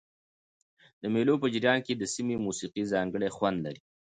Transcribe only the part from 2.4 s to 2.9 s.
موسیقي